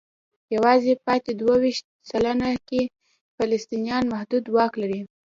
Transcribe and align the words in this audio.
یوازې 0.55 0.93
پاتې 1.05 1.31
دوه 1.41 1.55
ویشت 1.63 1.85
سلنه 2.09 2.49
کې 2.67 2.81
فلسطینیان 3.35 4.03
محدود 4.13 4.43
واک 4.55 4.73
لري. 4.81 5.01